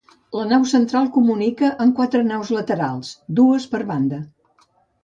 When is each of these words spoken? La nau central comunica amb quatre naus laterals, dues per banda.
La 0.37 0.45
nau 0.53 0.63
central 0.71 1.09
comunica 1.17 1.69
amb 1.85 1.95
quatre 2.01 2.23
naus 2.33 2.53
laterals, 2.57 3.13
dues 3.43 3.71
per 3.77 3.85
banda. 3.93 4.27